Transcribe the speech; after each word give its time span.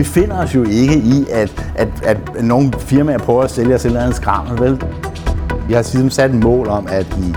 Vi 0.00 0.04
finder 0.04 0.42
os 0.42 0.54
jo 0.54 0.64
ikke 0.64 0.94
i, 0.94 1.26
at, 1.30 1.72
at, 1.74 1.88
at 2.04 2.44
nogle 2.44 2.72
firmaer 2.78 3.18
prøver 3.18 3.42
at 3.42 3.50
sælge 3.50 3.74
os 3.74 3.84
et 3.84 3.86
eller 3.86 4.00
andet 4.00 4.16
skrammel, 4.16 4.60
vel? 4.60 4.82
Vi 5.68 5.74
har 5.74 5.82
siden 5.82 6.10
sat 6.10 6.30
et 6.30 6.36
mål 6.36 6.68
om, 6.68 6.86
at 6.90 7.18
i, 7.18 7.34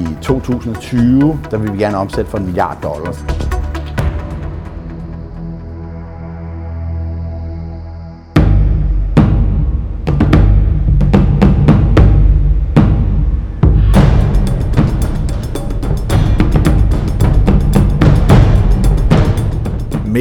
i 0.00 0.06
2020, 0.22 1.40
der 1.50 1.58
vil 1.58 1.72
vi 1.72 1.78
gerne 1.78 1.96
omsætte 1.96 2.30
for 2.30 2.38
en 2.38 2.44
milliard 2.44 2.78
dollars. 2.82 3.41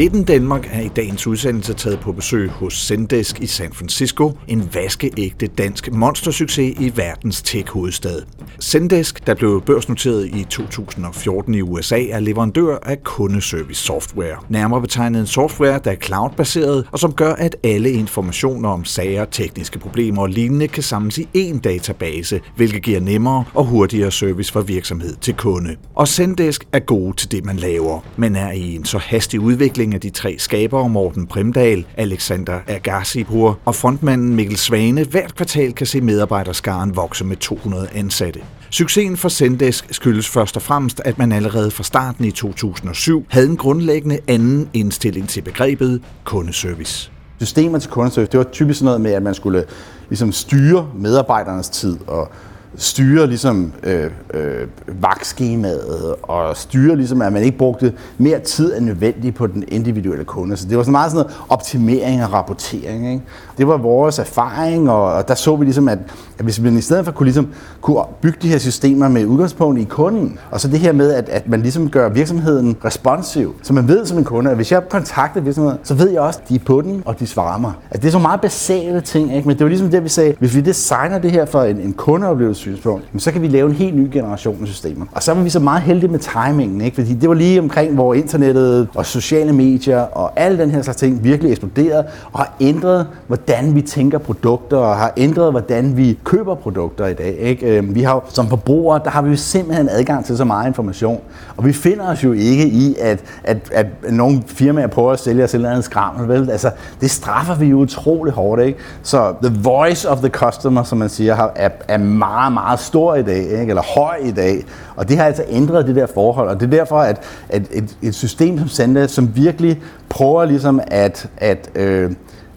Made 0.01 0.17
in 0.17 0.23
Danmark 0.23 0.69
er 0.71 0.81
i 0.81 0.87
dagens 0.87 1.27
udsendelse 1.27 1.73
taget 1.73 1.99
på 1.99 2.11
besøg 2.11 2.49
hos 2.49 2.73
Zendesk 2.87 3.39
i 3.39 3.47
San 3.47 3.73
Francisco, 3.73 4.37
en 4.47 4.69
vaskeægte 4.73 5.47
dansk 5.47 5.91
monstersucces 5.91 6.79
i 6.79 6.91
verdens 6.95 7.41
tech-hovedstad. 7.41 8.21
Zendesk, 8.61 9.27
der 9.27 9.33
blev 9.33 9.61
børsnoteret 9.65 10.27
i 10.27 10.45
2014 10.49 11.55
i 11.55 11.61
USA, 11.61 12.05
er 12.09 12.19
leverandør 12.19 12.77
af 12.83 13.03
kundeservice 13.03 13.83
software. 13.83 14.37
Nærmere 14.49 14.81
betegnet 14.81 15.19
en 15.19 15.27
software, 15.27 15.79
der 15.83 15.91
er 15.91 15.95
cloud-baseret 15.95 16.87
og 16.91 16.99
som 16.99 17.13
gør, 17.13 17.33
at 17.33 17.55
alle 17.63 17.91
informationer 17.91 18.69
om 18.69 18.85
sager, 18.85 19.25
tekniske 19.25 19.79
problemer 19.79 20.21
og 20.21 20.29
lignende 20.29 20.67
kan 20.67 20.83
samles 20.83 21.17
i 21.17 21.27
én 21.35 21.59
database, 21.59 22.41
hvilket 22.55 22.83
giver 22.83 22.99
nemmere 22.99 23.43
og 23.53 23.65
hurtigere 23.65 24.11
service 24.11 24.51
fra 24.51 24.61
virksomhed 24.61 25.15
til 25.15 25.33
kunde. 25.33 25.75
Og 25.95 26.07
Zendesk 26.07 26.67
er 26.73 26.79
gode 26.79 27.17
til 27.17 27.31
det, 27.31 27.45
man 27.45 27.55
laver, 27.55 27.99
men 28.17 28.35
er 28.35 28.51
i 28.51 28.75
en 28.75 28.85
så 28.85 28.97
hastig 28.97 29.39
udvikling, 29.39 29.90
at 29.93 30.03
de 30.03 30.09
tre 30.09 30.35
skabere, 30.39 30.89
Morten 30.89 31.27
Primdal, 31.27 31.85
Alexander 31.97 32.59
Agassibur 32.67 33.59
og 33.65 33.75
frontmanden 33.75 34.35
Mikkel 34.35 34.57
Svane, 34.57 35.03
hvert 35.03 35.35
kvartal 35.35 35.73
kan 35.73 35.87
se 35.87 36.01
medarbejderskaren 36.01 36.95
vokse 36.95 37.25
med 37.25 37.37
200 37.37 37.87
ansatte. 37.95 38.39
Succesen 38.69 39.17
for 39.17 39.29
Zendesk 39.29 39.93
skyldes 39.93 40.29
først 40.29 40.55
og 40.55 40.61
fremmest, 40.61 41.01
at 41.05 41.17
man 41.17 41.31
allerede 41.31 41.71
fra 41.71 41.83
starten 41.83 42.25
i 42.25 42.31
2007 42.31 43.25
havde 43.29 43.47
en 43.47 43.57
grundlæggende 43.57 44.19
anden 44.27 44.69
indstilling 44.73 45.29
til 45.29 45.41
begrebet 45.41 46.01
kundeservice. 46.23 47.11
Systemet 47.39 47.81
til 47.81 47.91
kundeservice, 47.91 48.31
det 48.31 48.37
var 48.37 48.43
typisk 48.51 48.79
sådan 48.79 48.85
noget 48.85 49.01
med, 49.01 49.11
at 49.11 49.23
man 49.23 49.35
skulle 49.35 49.63
ligesom 50.09 50.31
styre 50.31 50.89
medarbejdernes 50.95 51.69
tid 51.69 51.97
og 52.07 52.31
styre 52.75 53.27
ligesom 53.27 53.71
øh, 53.83 54.11
øh, 54.33 54.67
vagtskemaet 54.87 56.15
og 56.21 56.57
styre 56.57 56.95
ligesom, 56.95 57.21
at 57.21 57.33
man 57.33 57.43
ikke 57.43 57.57
brugte 57.57 57.93
mere 58.17 58.39
tid 58.39 58.77
end 58.77 58.85
nødvendigt 58.85 59.35
på 59.35 59.47
den 59.47 59.63
individuelle 59.67 60.23
kunde. 60.23 60.57
Så 60.57 60.67
det 60.67 60.77
var 60.77 60.83
sådan 60.83 60.91
meget 60.91 61.11
sådan 61.11 61.25
noget 61.25 61.41
optimering 61.49 62.23
og 62.23 62.33
rapportering. 62.33 63.11
Ikke? 63.11 63.23
Det 63.57 63.67
var 63.67 63.77
vores 63.77 64.19
erfaring, 64.19 64.89
og 64.89 65.27
der 65.27 65.35
så 65.35 65.55
vi 65.55 65.65
ligesom, 65.65 65.89
at, 65.89 65.99
at 66.37 66.43
hvis 66.43 66.59
man 66.59 66.77
i 66.77 66.81
stedet 66.81 67.05
for 67.05 67.11
kunne, 67.11 67.25
ligesom, 67.25 67.47
kunne 67.81 68.03
bygge 68.21 68.37
de 68.41 68.47
her 68.47 68.57
systemer 68.57 69.07
med 69.07 69.25
udgangspunkt 69.25 69.79
i 69.79 69.83
kunden, 69.83 70.39
og 70.51 70.61
så 70.61 70.67
det 70.67 70.79
her 70.79 70.91
med, 70.91 71.13
at, 71.13 71.29
at 71.29 71.49
man 71.49 71.61
ligesom 71.61 71.89
gør 71.89 72.09
virksomheden 72.09 72.77
responsiv, 72.85 73.55
så 73.63 73.73
man 73.73 73.87
ved 73.87 74.05
som 74.05 74.17
en 74.17 74.23
kunde, 74.23 74.49
at 74.49 74.55
hvis 74.55 74.71
jeg 74.71 74.89
kontakter 74.89 75.41
virksomheden, 75.41 75.79
så 75.83 75.93
ved 75.93 76.09
jeg 76.09 76.21
også, 76.21 76.39
at 76.43 76.49
de 76.49 76.55
er 76.55 76.59
på 76.65 76.81
den, 76.81 77.03
og 77.05 77.19
de 77.19 77.27
svarer 77.27 77.57
mig. 77.57 77.73
At 77.91 78.01
det 78.01 78.07
er 78.07 78.11
så 78.11 78.19
meget 78.19 78.41
basale 78.41 79.01
ting, 79.01 79.35
ikke? 79.35 79.47
men 79.47 79.57
det 79.57 79.63
var 79.63 79.69
ligesom 79.69 79.89
det, 79.89 80.03
vi 80.03 80.09
sagde, 80.09 80.35
hvis 80.39 80.55
vi 80.55 80.61
designer 80.61 81.19
det 81.19 81.31
her 81.31 81.45
for 81.45 81.63
en, 81.63 81.77
en 81.77 81.93
kundeoplevelse, 81.93 82.60
synspunkt, 82.61 83.05
så 83.17 83.31
kan 83.31 83.41
vi 83.41 83.47
lave 83.47 83.69
en 83.69 83.75
helt 83.75 83.95
ny 83.95 84.09
generation 84.13 84.57
af 84.61 84.67
systemer. 84.67 85.05
Og 85.11 85.23
så 85.23 85.33
var 85.33 85.43
vi 85.43 85.49
så 85.49 85.59
meget 85.59 85.81
heldige 85.81 86.11
med 86.11 86.19
timingen, 86.19 86.81
ikke? 86.81 86.95
fordi 86.95 87.13
det 87.13 87.29
var 87.29 87.35
lige 87.35 87.59
omkring, 87.59 87.93
hvor 87.93 88.13
internettet 88.13 88.87
og 88.95 89.05
sociale 89.05 89.53
medier 89.53 89.99
og 89.99 90.31
alle 90.35 90.57
den 90.57 90.71
her 90.71 90.81
slags 90.81 90.97
ting 90.97 91.23
virkelig 91.23 91.51
eksploderede 91.51 92.05
og 92.31 92.39
har 92.39 92.53
ændret, 92.61 93.07
hvordan 93.27 93.75
vi 93.75 93.81
tænker 93.81 94.17
produkter 94.17 94.77
og 94.77 94.95
har 94.95 95.13
ændret, 95.17 95.51
hvordan 95.51 95.97
vi 95.97 96.17
køber 96.23 96.55
produkter 96.55 97.07
i 97.07 97.13
dag. 97.13 97.37
Ikke? 97.39 97.77
Øhm, 97.77 97.95
vi 97.95 98.01
har 98.01 98.23
som 98.29 98.47
forbrugere, 98.47 99.01
der 99.03 99.09
har 99.09 99.21
vi 99.21 99.29
jo 99.29 99.35
simpelthen 99.35 99.89
adgang 99.89 100.25
til 100.25 100.37
så 100.37 100.45
meget 100.45 100.67
information. 100.67 101.21
Og 101.57 101.65
vi 101.65 101.73
finder 101.73 102.07
os 102.07 102.23
jo 102.23 102.31
ikke 102.31 102.67
i, 102.67 102.95
at, 102.99 103.19
at, 103.43 103.57
at 103.71 103.85
nogle 104.09 104.43
firmaer 104.47 104.87
prøver 104.87 105.11
at 105.11 105.19
sælge 105.19 105.43
os 105.43 105.49
et 105.49 105.55
eller 105.55 105.69
andet 105.69 105.83
skrammel. 105.83 106.27
Vel? 106.27 106.49
Altså, 106.49 106.71
det 107.01 107.11
straffer 107.11 107.55
vi 107.55 107.65
jo 107.65 107.77
utrolig 107.77 108.33
hårdt. 108.33 108.61
Ikke? 108.61 108.79
Så 109.03 109.33
the 109.43 109.55
voice 109.63 110.09
of 110.09 110.17
the 110.17 110.29
customer, 110.29 110.83
som 110.83 110.97
man 110.97 111.09
siger, 111.09 111.49
er, 111.55 111.69
er 111.87 111.97
meget, 111.97 112.50
meget 112.51 112.79
stor 112.79 113.15
i 113.15 113.23
dag, 113.23 113.43
ikke? 113.43 113.69
eller 113.69 113.81
høj 113.81 114.15
i 114.23 114.31
dag. 114.31 114.65
Og 114.95 115.09
det 115.09 115.17
har 115.17 115.25
altså 115.25 115.43
ændret 115.49 115.87
det 115.87 115.95
der 115.95 116.07
forhold, 116.13 116.49
og 116.49 116.59
det 116.59 116.65
er 116.65 116.77
derfor, 116.77 116.99
at, 116.99 117.21
at 117.49 117.61
et, 117.71 117.97
et 118.01 118.15
system 118.15 118.59
som 118.59 118.67
Sanda, 118.67 119.07
som 119.07 119.35
virkelig 119.35 119.81
prøver 120.09 120.45
ligesom 120.45 120.79
at, 120.87 121.29
at 121.37 121.69
øh, 121.75 122.11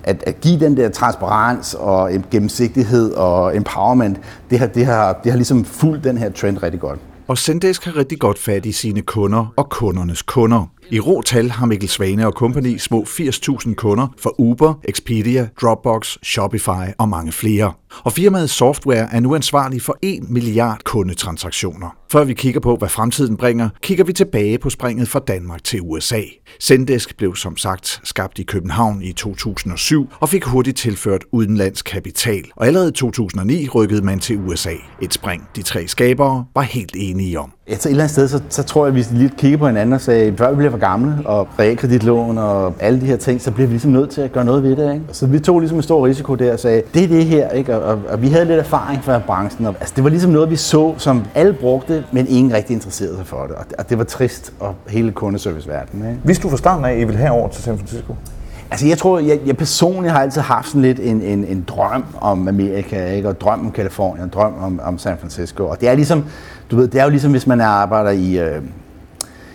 at, 0.07 0.25
at 0.27 0.41
give 0.41 0.61
den 0.61 0.77
der 0.77 0.89
transparens 0.89 1.75
og 1.75 2.11
gennemsigtighed 2.31 3.13
og 3.13 3.57
empowerment, 3.57 4.21
det 4.51 4.59
har, 4.59 4.67
det 4.67 4.87
har, 4.87 5.21
det 5.25 5.33
har 5.33 5.37
ligesom 5.37 5.65
fulgt 5.65 6.05
den 6.05 6.19
her 6.19 6.31
trend 6.31 6.63
rigtig 6.63 6.81
godt. 6.81 6.99
Og 7.29 7.39
Zendesk 7.39 7.85
har 7.85 7.97
rigtig 7.97 8.19
godt 8.19 8.39
fat 8.39 8.67
i 8.67 8.73
sine 8.73 9.03
kunder 9.03 9.53
og 9.57 9.71
kundernes 9.71 10.23
kunder. 10.23 10.67
I 10.91 11.01
rå 11.01 11.23
tal 11.23 11.51
har 11.51 11.67
Mikkel 11.67 11.89
Svane 11.89 12.27
og 12.27 12.35
kompagni 12.35 12.79
små 12.79 13.03
80.000 13.03 13.75
kunder 13.75 14.07
for 14.19 14.41
Uber, 14.41 14.75
Expedia, 14.85 15.49
Dropbox, 15.61 16.17
Shopify 16.23 16.93
og 16.99 17.09
mange 17.09 17.33
flere. 17.33 17.73
Og 18.05 18.13
firmaets 18.13 18.53
software 18.53 19.09
er 19.15 19.21
nu 19.21 19.35
ansvarlig 19.35 19.83
for 19.83 19.99
1 20.03 20.31
milliard 20.31 20.81
kundetransaktioner. 20.85 21.97
Før 22.13 22.25
vi 22.25 22.35
kigger 22.35 22.61
på, 22.61 22.77
hvad 22.77 22.89
fremtiden 22.89 23.37
bringer, 23.37 23.69
kigger 23.83 24.05
vi 24.05 24.13
tilbage 24.13 24.59
på 24.59 24.71
springet 24.71 25.09
fra 25.09 25.19
Danmark 25.19 25.65
til 25.65 25.81
USA. 25.83 26.21
Zendesk 26.63 27.17
blev 27.17 27.37
som 27.37 27.57
sagt 27.57 28.01
skabt 28.05 28.39
i 28.39 28.43
København 28.43 29.03
i 29.03 29.13
2007 29.13 30.09
og 30.21 30.29
fik 30.29 30.45
hurtigt 30.45 30.77
tilført 30.77 31.25
udenlandsk 31.33 31.85
kapital. 31.85 32.45
Og 32.57 32.67
allerede 32.67 32.89
i 32.89 32.93
2009 32.93 33.69
rykkede 33.69 34.03
man 34.03 34.21
til 34.21 34.39
USA. 34.39 34.75
Et 35.03 35.15
spring, 35.15 35.49
de 35.57 35.63
tre 35.63 35.89
skabere 35.89 36.47
var 36.55 36.63
helt 36.63 36.97
enige 36.99 37.14
om. 37.39 37.53
Ja, 37.69 37.77
så 37.79 37.89
et 37.89 37.91
eller 37.91 38.05
andet 38.05 38.11
sted, 38.11 38.29
så, 38.29 38.41
så 38.49 38.63
tror 38.63 38.87
jeg, 38.87 38.97
at 38.97 39.11
vi 39.13 39.19
lige 39.19 39.33
kigger 39.39 39.59
på 39.59 39.67
hinanden 39.67 39.93
og 39.93 40.01
sagde, 40.01 40.35
før 40.37 40.51
vi 40.51 40.57
bliver 40.57 40.71
for 40.71 40.79
gamle, 40.79 41.17
og 41.25 41.49
realkreditlån 41.59 42.39
og 42.39 42.75
alle 42.81 43.01
de 43.01 43.07
her 43.07 43.17
ting, 43.17 43.41
så 43.41 43.51
bliver 43.51 43.67
vi 43.67 43.73
ligesom 43.73 43.91
nødt 43.91 44.11
til 44.11 44.21
at 44.21 44.33
gøre 44.33 44.45
noget 44.45 44.63
ved 44.63 44.77
det. 44.77 44.95
Ikke? 44.95 45.05
Så 45.13 45.27
vi 45.27 45.39
tog 45.39 45.61
ligesom 45.61 45.79
en 45.79 45.83
stor 45.83 46.07
risiko 46.07 46.35
der 46.35 46.53
og 46.53 46.59
sagde, 46.59 46.83
det 46.95 47.05
er 47.05 47.09
det 47.09 47.25
her, 47.25 47.51
ikke? 47.51 47.77
Og, 47.77 47.83
og, 47.83 48.01
og 48.09 48.23
vi 48.23 48.29
havde 48.29 48.45
lidt 48.45 48.59
erfaring 48.59 49.05
fra 49.05 49.19
branchen. 49.19 49.67
Og, 49.67 49.75
altså, 49.81 49.93
det 49.97 50.05
var 50.05 50.11
ligesom 50.11 50.31
noget, 50.31 50.51
vi 50.51 50.57
så, 50.57 50.95
som 50.99 51.25
alle 51.35 51.53
brugte, 51.53 52.05
men 52.13 52.27
ingen 52.29 52.55
rigtig 52.55 52.75
interesserede 52.75 53.17
sig 53.17 53.27
for 53.27 53.43
det. 53.43 53.57
Og, 53.57 53.65
og 53.79 53.91
det 53.91 53.99
var 53.99 54.05
trist, 54.05 54.53
og 54.61 54.75
hele 54.89 55.13
kundeserviceverdenen. 55.13 56.09
Ikke? 56.09 56.21
Vidste 56.25 56.43
du 56.43 56.49
fra 56.49 56.57
starten 56.57 56.85
af, 56.85 56.93
at 56.93 57.01
I 57.01 57.05
ville 57.05 57.21
herover 57.21 57.49
til 57.49 57.63
San 57.63 57.79
Francisco? 57.79 58.15
Altså 58.75 58.87
jeg 58.87 58.99
tror, 58.99 59.19
jeg, 59.19 59.41
jeg 59.47 59.57
personligt 59.57 60.13
har 60.13 60.21
altid 60.21 60.41
haft 60.41 60.69
sådan 60.69 60.83
lidt 60.83 61.01
en, 61.01 61.23
en, 61.23 61.45
en 61.45 61.65
drøm 61.69 62.05
om 62.21 62.49
Amerika, 62.49 63.13
ikke? 63.13 63.29
og 63.29 63.41
drøm 63.41 63.61
om 63.61 63.73
Kalifornien, 63.73 64.25
og 64.25 64.33
drøm 64.33 64.55
om, 64.61 64.81
om 64.85 64.99
San 64.99 65.19
Francisco. 65.19 65.67
Og 65.67 65.81
det 65.81 65.89
er 65.89 65.95
ligesom, 65.95 66.25
du 66.71 66.77
ved, 66.77 66.89
det 66.89 67.01
er 67.01 67.05
jo 67.05 67.11
ligesom, 67.11 67.31
hvis 67.31 67.47
man 67.47 67.61
arbejder 67.61 68.11
i, 68.11 68.39
øh, 68.39 68.63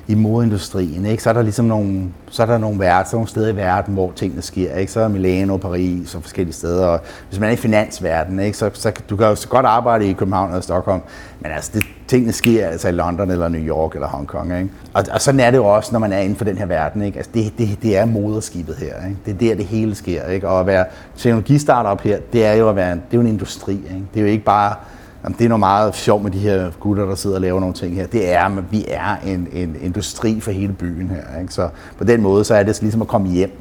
i 0.09 0.15
modindustrien, 0.15 1.05
ikke? 1.05 1.23
så 1.23 1.29
er 1.29 1.33
der 1.33 1.41
ligesom 1.41 1.65
nogle, 1.65 2.03
så 2.29 2.41
er 2.41 2.45
der 2.45 2.57
nogle, 2.57 2.79
verden, 2.79 3.09
så 3.09 3.15
er 3.15 3.17
nogle 3.17 3.29
steder 3.29 3.47
i 3.47 3.55
verden, 3.55 3.93
hvor 3.93 4.11
tingene 4.15 4.41
sker. 4.41 4.75
Ikke? 4.75 4.91
Så 4.91 4.99
er 4.99 5.07
Milano, 5.07 5.57
Paris 5.57 6.15
og 6.15 6.21
forskellige 6.21 6.53
steder. 6.53 6.85
Og 6.85 6.99
hvis 7.29 7.39
man 7.39 7.49
er 7.49 7.53
i 7.53 7.55
finansverdenen, 7.55 8.39
ikke? 8.39 8.57
Så, 8.57 8.69
så 8.73 8.91
du 9.09 9.17
kan 9.17 9.27
jo 9.27 9.35
så 9.35 9.47
godt 9.47 9.65
arbejde 9.65 10.09
i 10.09 10.13
København 10.13 10.49
eller 10.49 10.61
Stockholm, 10.61 11.01
men 11.39 11.51
altså, 11.51 11.71
det, 11.73 11.83
tingene 12.07 12.33
sker 12.33 12.67
altså 12.67 12.87
i 12.87 12.91
London 12.91 13.31
eller 13.31 13.47
New 13.47 13.61
York 13.61 13.95
eller 13.95 14.07
Hongkong. 14.07 14.57
Ikke? 14.57 14.69
Og, 14.93 15.03
og 15.13 15.21
sådan 15.21 15.39
er 15.39 15.51
det 15.51 15.57
jo 15.57 15.65
også, 15.65 15.89
når 15.91 15.99
man 15.99 16.13
er 16.13 16.19
inden 16.19 16.35
for 16.37 16.45
den 16.45 16.57
her 16.57 16.65
verden. 16.65 17.01
Ikke? 17.01 17.17
Altså, 17.17 17.31
det, 17.33 17.53
det, 17.57 17.69
det 17.81 17.97
er 17.97 18.05
moderskibet 18.05 18.75
her. 18.75 19.05
Ikke? 19.07 19.17
Det 19.25 19.33
er 19.33 19.37
der, 19.37 19.55
det 19.55 19.65
hele 19.65 19.95
sker. 19.95 20.27
Ikke? 20.27 20.47
Og 20.47 20.59
at 20.59 20.67
være 20.67 20.85
teknologistartup 21.17 22.01
her, 22.01 22.19
det 22.33 22.45
er 22.45 22.53
jo 22.53 22.69
at 22.69 22.75
være, 22.75 22.91
det 22.91 23.01
er 23.11 23.15
jo 23.17 23.21
en 23.21 23.27
industri. 23.27 23.73
Ikke? 23.73 24.03
Det 24.13 24.19
er 24.19 24.21
jo 24.21 24.31
ikke 24.31 24.45
bare 24.45 24.75
Jamen, 25.23 25.35
det 25.37 25.45
er 25.45 25.49
noget 25.49 25.59
meget 25.59 25.95
sjovt 25.95 26.23
med 26.23 26.31
de 26.31 26.39
her 26.39 26.71
gutter, 26.79 27.05
der 27.05 27.15
sidder 27.15 27.35
og 27.35 27.41
laver 27.41 27.59
nogle 27.59 27.75
ting 27.75 27.95
her. 27.95 28.07
Det 28.07 28.33
er, 28.33 28.45
at 28.45 28.71
vi 28.71 28.85
er 28.87 29.15
en, 29.25 29.47
en 29.53 29.75
industri 29.81 30.39
for 30.39 30.51
hele 30.51 30.73
byen 30.73 31.09
her. 31.09 31.39
Ikke? 31.41 31.53
Så 31.53 31.69
på 31.97 32.03
den 32.03 32.21
måde, 32.21 32.43
så 32.43 32.55
er 32.55 32.63
det 32.63 32.81
ligesom 32.81 33.01
at 33.01 33.07
komme 33.07 33.27
hjem. 33.27 33.51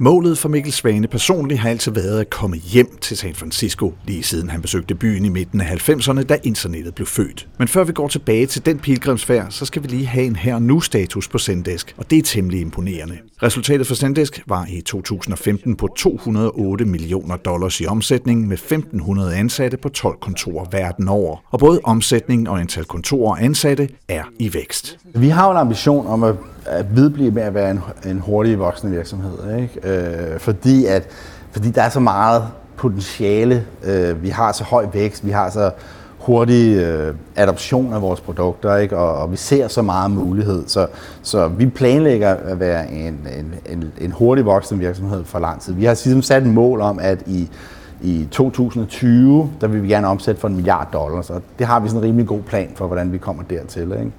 Målet 0.00 0.38
for 0.38 0.48
Mikkel 0.48 0.72
Svane 0.72 1.08
personligt 1.08 1.60
har 1.60 1.70
altid 1.70 1.92
været 1.92 2.20
at 2.20 2.30
komme 2.30 2.56
hjem 2.56 2.98
til 3.00 3.16
San 3.16 3.34
Francisco, 3.34 3.94
lige 4.06 4.22
siden 4.22 4.50
han 4.50 4.62
besøgte 4.62 4.94
byen 4.94 5.24
i 5.24 5.28
midten 5.28 5.60
af 5.60 5.88
90'erne, 5.88 6.22
da 6.22 6.38
internettet 6.42 6.94
blev 6.94 7.06
født. 7.06 7.48
Men 7.58 7.68
før 7.68 7.84
vi 7.84 7.92
går 7.92 8.08
tilbage 8.08 8.46
til 8.46 8.66
den 8.66 8.78
pilgrimsfærd, 8.78 9.46
så 9.50 9.64
skal 9.64 9.82
vi 9.82 9.88
lige 9.88 10.06
have 10.06 10.26
en 10.26 10.36
her 10.36 10.58
nu 10.58 10.80
status 10.80 11.28
på 11.28 11.38
Sendesk, 11.38 11.94
og 11.96 12.10
det 12.10 12.18
er 12.18 12.22
temmelig 12.22 12.60
imponerende. 12.60 13.18
Resultatet 13.42 13.86
for 13.86 13.94
Sendesk 13.94 14.42
var 14.46 14.66
i 14.70 14.80
2015 14.80 15.76
på 15.76 15.88
208 15.96 16.84
millioner 16.84 17.36
dollars 17.36 17.80
i 17.80 17.86
omsætning 17.86 18.48
med 18.48 18.56
1500 18.56 19.36
ansatte 19.36 19.76
på 19.76 19.88
12 19.88 20.18
kontorer 20.20 20.66
verden 20.70 21.08
over. 21.08 21.36
Og 21.50 21.58
både 21.58 21.80
omsætning 21.84 22.48
og 22.48 22.60
antal 22.60 22.84
kontorer 22.84 23.30
og 23.30 23.44
ansatte 23.44 23.88
er 24.08 24.24
i 24.38 24.54
vækst. 24.54 24.98
Vi 25.14 25.28
har 25.28 25.50
en 25.50 25.56
ambition 25.56 26.06
om 26.06 26.22
at 26.22 26.34
at 26.70 26.96
vedblive 26.96 27.30
med 27.30 27.42
at 27.42 27.54
være 27.54 27.70
en, 27.70 27.80
en 28.06 28.18
hurtig 28.18 28.58
voksende 28.58 28.96
virksomhed. 28.96 29.60
Ikke? 29.60 30.32
Øh, 30.32 30.40
fordi, 30.40 30.86
at, 30.86 31.08
fordi 31.50 31.70
der 31.70 31.82
er 31.82 31.88
så 31.88 32.00
meget 32.00 32.42
potentiale. 32.76 33.64
Øh, 33.84 34.22
vi 34.22 34.28
har 34.28 34.52
så 34.52 34.64
høj 34.64 34.86
vækst, 34.92 35.26
vi 35.26 35.30
har 35.30 35.50
så 35.50 35.70
hurtig 36.18 36.76
øh, 36.76 37.14
adoption 37.36 37.92
af 37.92 38.02
vores 38.02 38.20
produkter, 38.20 38.76
ikke? 38.76 38.96
Og, 38.96 39.14
og 39.14 39.32
vi 39.32 39.36
ser 39.36 39.68
så 39.68 39.82
meget 39.82 40.10
mulighed. 40.10 40.64
Så, 40.66 40.86
så 41.22 41.48
vi 41.48 41.66
planlægger 41.66 42.34
at 42.34 42.60
være 42.60 42.90
en, 42.90 43.28
en, 43.38 43.54
en, 43.70 43.92
en 44.00 44.12
hurtig 44.12 44.44
voksende 44.44 44.80
virksomhed 44.80 45.24
for 45.24 45.38
lang 45.38 45.60
tid. 45.60 45.72
Vi 45.72 45.84
har 45.84 46.00
ligesom 46.04 46.22
sat 46.22 46.42
et 46.42 46.48
mål 46.48 46.80
om, 46.80 46.98
at 46.98 47.22
i 47.26 47.50
i 48.00 48.28
2020, 48.30 49.50
der 49.60 49.66
vil 49.66 49.82
vi 49.82 49.88
gerne 49.88 50.06
omsætte 50.06 50.40
for 50.40 50.48
en 50.48 50.54
milliard 50.54 50.92
dollars, 50.92 51.30
og 51.30 51.42
det 51.58 51.66
har 51.66 51.80
vi 51.80 51.88
sådan 51.88 52.00
en 52.00 52.04
rimelig 52.04 52.26
god 52.26 52.42
plan 52.42 52.72
for, 52.74 52.86
hvordan 52.86 53.12
vi 53.12 53.18
kommer 53.18 53.42
dertil. 53.42 53.82
Ikke? 53.82 54.12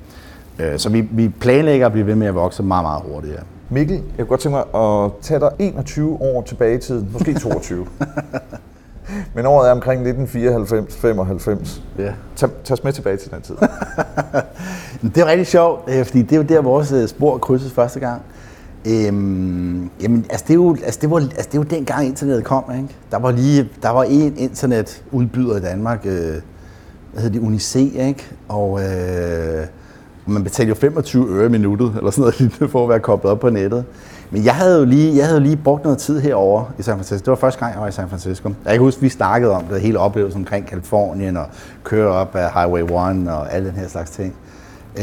Øh, 0.59 0.79
så 0.79 0.89
vi, 0.89 1.01
vi 1.01 1.29
planlægger 1.29 1.85
at 1.85 1.91
blive 1.91 2.07
ved 2.07 2.15
med 2.15 2.27
at 2.27 2.35
vokse 2.35 2.63
meget, 2.63 2.83
meget 2.83 3.01
hurtigt. 3.05 3.33
Ja. 3.33 3.39
Mikkel, 3.69 3.95
jeg 3.95 4.03
kunne 4.17 4.25
godt 4.25 4.39
tænke 4.39 4.57
mig 4.57 4.81
at 4.83 5.11
tage 5.21 5.39
dig 5.39 5.51
21 5.59 6.21
år 6.21 6.41
tilbage 6.41 6.75
i 6.75 6.79
tiden, 6.79 7.09
måske 7.13 7.33
22. 7.33 7.87
Men 9.35 9.45
året 9.45 9.67
er 9.67 9.71
omkring 9.71 10.23
1994-95. 10.23 11.81
Ja. 11.97 12.13
Tag, 12.35 12.49
tag 12.63 12.73
os 12.73 12.83
med 12.83 12.93
tilbage 12.93 13.17
til 13.17 13.31
den 13.31 13.41
tid. 13.41 13.55
det 15.15 15.17
er 15.17 15.25
rigtig 15.25 15.47
sjovt, 15.47 15.89
øh, 15.89 16.05
fordi 16.05 16.21
det 16.21 16.31
er 16.31 16.37
jo 16.37 16.43
der, 16.43 16.61
vores 16.61 16.91
øh, 16.91 17.07
spor 17.07 17.37
krydses 17.37 17.71
første 17.71 17.99
gang. 17.99 18.21
Øhm, 18.87 19.89
jamen, 20.01 20.25
altså 20.29 20.45
det, 20.47 20.53
er 20.53 20.55
jo, 20.55 20.77
altså, 20.83 20.99
det 21.01 21.11
var, 21.11 21.17
altså 21.17 21.49
det 21.51 21.57
jo 21.57 21.63
dengang 21.63 22.05
internettet 22.05 22.45
kom, 22.45 22.63
ikke? 22.77 22.95
Der 23.11 23.17
var 23.17 23.31
lige, 23.31 23.69
der 23.81 23.89
var 23.89 24.03
en 24.03 24.37
internetudbyder 24.37 25.57
i 25.57 25.61
Danmark, 25.61 26.05
øh, 26.05 26.11
hvad 27.13 27.21
hedder 27.23 27.39
det, 27.39 27.47
Unice, 27.47 27.81
ikke? 27.81 28.27
Og 28.47 28.81
øh, 28.81 29.67
man 30.31 30.43
betalte 30.43 30.69
jo 30.69 30.75
25 30.75 31.27
øre 31.29 31.45
i 31.45 31.49
minuttet, 31.49 31.93
eller 31.97 32.11
sådan 32.11 32.33
noget 32.59 32.71
for 32.71 32.83
at 32.83 32.89
være 32.89 32.99
koblet 32.99 33.31
op 33.31 33.39
på 33.39 33.49
nettet. 33.49 33.85
Men 34.31 34.45
jeg 34.45 34.55
havde 34.55 34.79
jo 34.79 34.85
lige, 34.85 35.17
jeg 35.17 35.27
havde 35.27 35.39
lige 35.39 35.57
brugt 35.57 35.83
noget 35.83 35.97
tid 35.97 36.19
herover 36.19 36.65
i 36.79 36.81
San 36.81 36.95
Francisco. 36.95 37.23
Det 37.23 37.27
var 37.27 37.35
første 37.35 37.59
gang, 37.59 37.73
jeg 37.73 37.81
var 37.81 37.87
i 37.87 37.91
San 37.91 38.09
Francisco. 38.09 38.49
Jeg 38.65 38.73
kan 38.73 38.81
huske, 38.81 39.01
vi 39.01 39.09
snakkede 39.09 39.51
om 39.51 39.63
det 39.63 39.81
hele 39.81 39.99
oplevelsen 39.99 40.41
omkring 40.41 40.67
Kalifornien 40.67 41.37
og 41.37 41.45
køre 41.83 42.07
op 42.07 42.35
af 42.35 42.53
Highway 42.53 42.81
1 42.81 43.29
og 43.29 43.53
alle 43.53 43.67
den 43.67 43.75
her 43.75 43.87
slags 43.87 44.11
ting. 44.11 44.35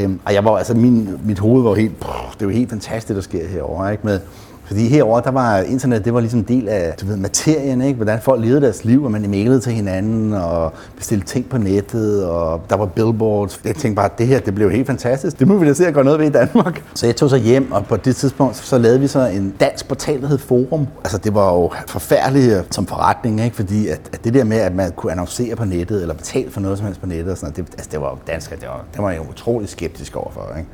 Øhm, 0.00 0.20
og 0.24 0.34
jeg 0.34 0.44
var, 0.44 0.56
altså 0.56 0.74
min, 0.74 1.20
mit 1.24 1.38
hoved 1.38 1.62
var 1.62 1.74
helt, 1.74 2.00
pff, 2.00 2.36
det 2.40 2.46
var 2.46 2.52
helt 2.52 2.70
fantastisk, 2.70 3.14
der 3.16 3.22
sker 3.22 3.46
herovre, 3.46 3.92
ikke? 3.92 4.06
Med, 4.06 4.20
fordi 4.66 4.88
herover 4.88 5.20
der 5.20 5.30
var 5.30 5.58
internet, 5.58 6.04
det 6.04 6.14
var 6.14 6.20
ligesom 6.20 6.40
en 6.40 6.44
del 6.48 6.68
af 6.68 6.94
du 7.00 7.06
ved, 7.06 7.16
materien, 7.16 7.82
ikke? 7.82 7.96
hvordan 7.96 8.20
folk 8.20 8.40
levede 8.44 8.60
deres 8.60 8.84
liv, 8.84 9.04
og 9.04 9.10
man 9.10 9.30
mailede 9.30 9.60
til 9.60 9.72
hinanden, 9.72 10.32
og 10.32 10.72
bestilte 10.96 11.26
ting 11.26 11.48
på 11.48 11.58
nettet, 11.58 12.26
og 12.26 12.60
der 12.70 12.76
var 12.76 12.86
billboards. 12.86 13.60
Jeg 13.64 13.74
tænkte 13.74 13.96
bare, 13.96 14.04
at 14.04 14.18
det 14.18 14.26
her, 14.26 14.40
det 14.40 14.54
blev 14.54 14.70
helt 14.70 14.86
fantastisk. 14.86 15.38
Det 15.38 15.48
må 15.48 15.56
vi 15.56 15.66
da 15.66 15.74
se 15.74 15.86
at 15.86 15.94
gøre 15.94 16.04
noget 16.04 16.20
ved 16.20 16.26
i 16.26 16.30
Danmark. 16.30 16.82
Så 16.94 17.06
jeg 17.06 17.16
tog 17.16 17.30
så 17.30 17.36
hjem, 17.36 17.72
og 17.72 17.86
på 17.86 17.96
det 17.96 18.16
tidspunkt, 18.16 18.56
så 18.56 18.78
lavede 18.78 19.00
vi 19.00 19.06
så 19.06 19.26
en 19.26 19.54
dansk 19.60 19.88
portal, 19.88 20.22
der 20.22 20.28
hed 20.28 20.38
Forum. 20.38 20.86
Altså 21.04 21.18
det 21.18 21.34
var 21.34 21.52
jo 21.52 21.70
forfærdeligt 21.88 22.56
øh, 22.56 22.64
som 22.70 22.86
forretning, 22.86 23.44
ikke? 23.44 23.56
fordi 23.56 23.88
at, 23.88 24.00
at 24.12 24.24
det 24.24 24.34
der 24.34 24.44
med, 24.44 24.56
at 24.56 24.74
man 24.74 24.92
kunne 24.92 25.12
annoncere 25.12 25.56
på 25.56 25.64
nettet, 25.64 26.00
eller 26.02 26.14
betale 26.14 26.50
for 26.50 26.60
noget 26.60 26.78
som 26.78 26.86
helst 26.86 27.00
på 27.00 27.06
nettet, 27.06 27.30
og 27.32 27.38
sådan 27.38 27.52
noget, 27.56 27.72
det, 27.72 27.74
altså, 27.78 27.90
det 27.92 28.00
var 28.00 28.10
jo 28.10 28.16
dansk, 28.26 28.50
det 28.50 28.68
var, 28.68 28.84
det 28.94 29.02
var 29.02 29.10
jeg 29.10 29.18
jo 29.18 29.30
utrolig 29.30 29.68
skeptisk 29.68 30.16
overfor. 30.16 30.52
Ikke? 30.58 30.70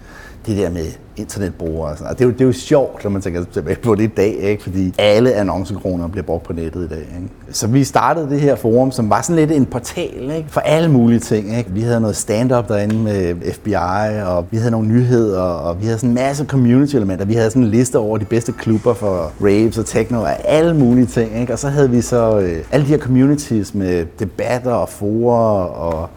Det 0.46 0.56
der 0.56 0.70
med 0.70 0.86
internetbrugere 1.16 1.90
og 1.90 1.98
sådan 1.98 2.10
og 2.10 2.18
Det 2.18 2.24
er, 2.24 2.28
jo, 2.28 2.32
det 2.32 2.40
er 2.40 2.44
jo 2.44 2.52
sjovt, 2.52 3.04
når 3.04 3.10
man 3.10 3.22
tænker 3.22 3.44
tilbage 3.52 3.76
på 3.76 3.94
det 3.94 4.02
i 4.02 4.06
dag, 4.06 4.34
ikke? 4.34 4.62
fordi 4.62 4.94
alle 4.98 5.32
annoncekroner 5.32 6.08
bliver 6.08 6.24
brugt 6.24 6.44
på 6.44 6.52
nettet 6.52 6.84
i 6.84 6.88
dag. 6.88 6.98
Ikke? 6.98 7.28
Så 7.50 7.66
vi 7.66 7.84
startede 7.84 8.30
det 8.30 8.40
her 8.40 8.56
forum, 8.56 8.90
som 8.90 9.10
var 9.10 9.22
sådan 9.22 9.36
lidt 9.36 9.50
en 9.50 9.66
portal 9.66 10.30
ikke? 10.36 10.44
for 10.48 10.60
alle 10.60 10.90
mulige 10.90 11.20
ting. 11.20 11.58
Ikke? 11.58 11.70
Vi 11.70 11.80
havde 11.80 12.00
noget 12.00 12.16
stand-up 12.16 12.68
derinde 12.68 12.94
med 12.94 13.52
FBI, 13.52 14.22
og 14.26 14.46
vi 14.50 14.56
havde 14.56 14.70
nogle 14.70 14.88
nyheder, 14.88 15.42
og 15.42 15.80
vi 15.80 15.84
havde 15.84 15.98
sådan 15.98 16.10
en 16.10 16.14
masse 16.14 16.44
community-elementer. 16.44 17.24
Vi 17.24 17.34
havde 17.34 17.50
sådan 17.50 17.62
en 17.62 17.68
liste 17.68 17.98
over 17.98 18.18
de 18.18 18.24
bedste 18.24 18.52
klubber 18.52 18.94
for 18.94 19.32
raves 19.40 19.78
og 19.78 19.86
techno 19.86 20.20
og 20.20 20.48
alle 20.48 20.74
mulige 20.74 21.06
ting. 21.06 21.40
Ikke? 21.40 21.52
Og 21.52 21.58
så 21.58 21.68
havde 21.68 21.90
vi 21.90 22.00
så 22.00 22.40
øh, 22.40 22.64
alle 22.70 22.86
de 22.86 22.90
her 22.90 22.98
communities 22.98 23.74
med 23.74 24.06
debatter 24.18 24.72
og 24.72 24.88
forer 24.88 25.64
og 25.64 26.08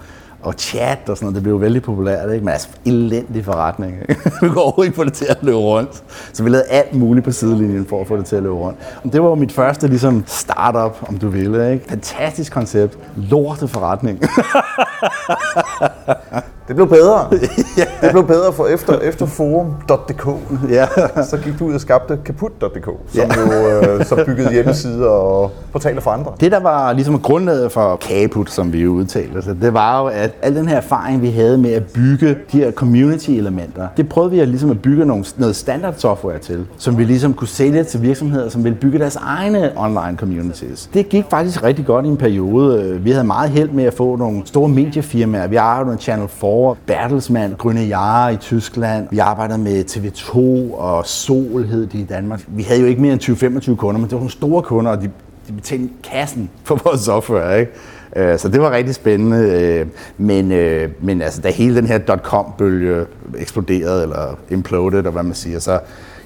og 0.46 0.54
chat 0.58 1.00
og 1.08 1.18
sådan 1.18 1.26
noget, 1.26 1.36
det 1.36 1.44
blev 1.44 1.62
vældig 1.62 1.82
populært, 1.82 2.34
ikke? 2.34 2.46
men 2.46 2.52
altså 2.52 2.68
elendig 2.86 3.46
forretning. 3.46 3.98
Ikke? 4.10 4.32
vi 4.42 4.50
går 4.50 4.62
overhovedet 4.62 4.90
ikke 4.90 4.96
få 4.96 5.04
det 5.04 5.14
til 5.14 5.26
at 5.30 5.38
løbe 5.42 5.58
rundt. 5.58 6.04
Så 6.34 6.44
vi 6.44 6.50
lavede 6.50 6.68
alt 6.70 6.94
muligt 6.94 7.24
på 7.24 7.32
sidelinjen 7.32 7.86
for 7.86 8.02
at 8.02 8.08
få 8.08 8.18
det 8.18 8.26
til 8.26 8.36
at 8.36 8.44
løbe 8.44 8.56
rundt. 8.56 8.80
Og 9.04 9.14
det 9.14 9.22
var 9.22 9.30
jo 9.30 9.36
mit 9.36 9.52
første 9.52 9.88
ligesom, 9.88 10.24
startup, 10.28 11.10
om 11.10 11.18
du 11.18 11.30
ville. 11.30 11.74
Ikke? 11.74 11.86
Fantastisk 11.90 12.54
koncept. 12.54 12.98
Lorte 13.16 13.68
forretning. 13.68 14.22
Det 16.68 16.76
blev 16.76 16.90
bedre. 16.90 17.28
ja. 17.78 17.84
Det 18.02 18.12
blev 18.12 18.28
bedre 18.28 18.54
for 18.54 18.68
efter, 18.68 19.00
efter 19.00 19.26
forum.dk. 19.26 20.28
Ja. 20.70 20.86
så 21.24 21.38
gik 21.38 21.60
du 21.60 21.66
ud 21.66 21.74
og 21.74 21.82
skabte 21.82 22.20
kaput.dk, 22.26 22.86
som 22.86 22.98
ja. 23.16 23.28
jo 23.42 23.80
øh, 23.80 24.06
så 24.06 24.24
byggede 24.26 24.52
hjemmesider 24.54 25.08
og 25.08 25.52
portaler 25.72 26.02
for 26.02 26.12
andre. 26.12 26.32
Det, 26.40 26.52
der 26.52 26.60
var 26.60 26.94
ligesom 26.94 27.20
grundlaget 27.20 27.72
for 27.72 27.96
Kaput, 27.96 28.52
som 28.52 28.74
vi 28.74 28.82
jo 28.82 28.92
udtalte, 28.92 29.42
så 29.42 29.56
det 29.62 29.74
var 29.74 30.02
jo, 30.02 30.08
at 30.08 30.32
al 30.42 30.56
den 30.56 30.68
her 30.68 30.78
erfaring, 30.78 31.22
vi 31.22 31.30
havde 31.30 31.58
med 31.58 31.72
at 31.72 31.84
bygge 31.86 32.38
de 32.52 32.58
her 32.58 32.72
community-elementer, 32.72 33.88
det 33.98 34.10
prøvede 34.10 34.32
vi 34.32 34.40
at, 34.40 34.48
ligesom 34.48 34.72
at 34.72 34.82
bygge 34.82 35.06
nogle, 35.06 35.26
noget 35.38 35.56
standard 35.56 35.94
software 35.98 36.40
til, 36.40 36.66
som 36.78 36.98
vi 36.98 37.04
ligesom 37.04 37.34
kunne 37.34 37.48
sælge 37.48 37.84
til 37.84 38.02
virksomheder, 38.02 38.50
som 38.50 38.64
ville 38.64 38.78
bygge 38.78 39.00
deres 39.00 39.16
egne 39.16 39.72
online 39.76 40.18
communities. 40.18 40.90
Det 40.94 41.10
gik 41.10 41.26
faktisk 41.30 41.64
rigtig 41.64 41.86
godt 41.86 42.06
i 42.06 42.08
en 42.08 42.18
periode. 42.18 43.00
Vi 43.02 43.12
havde 43.12 43.28
meget 43.28 43.50
held 43.50 43.70
med 43.70 43.84
at 43.84 43.94
få 43.94 44.16
nogle 44.16 44.42
store 44.46 44.70
mediefirmaer. 44.70 45.48
Vi 45.48 45.56
arbejdede 45.56 45.92
med 45.92 46.00
Channel 46.00 46.28
4 46.28 46.55
Norge, 46.56 46.76
Bertelsmann, 46.86 47.56
Grønne 47.58 47.82
Jare 47.82 48.34
i 48.34 48.38
Tyskland. 48.38 49.08
Vi 49.12 49.18
arbejdede 49.18 49.58
med 49.58 49.86
TV2 49.86 50.38
og 50.76 51.06
Sol 51.06 51.64
hed 51.64 51.88
de 51.88 51.98
i 51.98 52.04
Danmark. 52.04 52.42
Vi 52.48 52.64
havde 52.64 52.82
jo 52.82 52.88
ikke 52.88 53.02
mere 53.02 53.14
end 53.14 53.22
20-25 53.22 53.76
kunder, 53.76 54.00
men 54.00 54.04
det 54.04 54.12
var 54.12 54.18
nogle 54.18 54.32
store 54.32 54.62
kunder, 54.62 54.92
og 54.92 55.02
de, 55.02 55.12
de 55.48 55.54
betalte 55.54 55.90
kassen 56.04 56.50
for 56.64 56.80
vores 56.84 57.02
software. 57.02 57.60
Ikke? 57.60 57.72
Øh, 58.16 58.40
så 58.40 58.50
det 58.50 58.62
var 58.62 58.72
rigtig 58.72 58.96
spændende. 58.96 59.38
Øh, 59.38 59.88
men, 60.18 60.52
øh, 60.52 60.90
men 61.02 61.22
altså, 61.22 61.42
da 61.42 61.52
hele 61.52 61.76
den 61.76 61.88
her 61.88 61.98
dot-com-bølge 61.98 63.06
eksploderede, 63.38 64.04
eller 64.04 64.38
imploded, 64.50 64.98
eller 64.98 65.12
hvad 65.12 65.24
man 65.24 65.36
siger, 65.36 65.60
så, 65.60 65.80